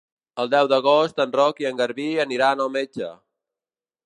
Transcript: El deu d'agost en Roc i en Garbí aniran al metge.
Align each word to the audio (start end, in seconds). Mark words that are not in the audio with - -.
El 0.43 0.47
deu 0.53 0.69
d'agost 0.71 1.21
en 1.27 1.35
Roc 1.41 1.61
i 1.65 1.69
en 1.71 1.79
Garbí 1.83 2.09
aniran 2.27 2.65
al 2.67 2.77
metge. 2.79 3.13